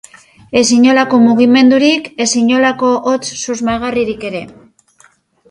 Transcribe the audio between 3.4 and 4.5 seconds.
susmagarririk ere.